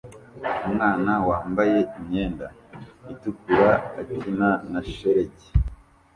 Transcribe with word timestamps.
Umwana 0.67 1.11
wambaye 1.29 1.77
imyenda 1.99 2.45
itukura 3.13 3.71
akina 3.99 4.49
na 4.71 4.81
shelegi 4.93 5.47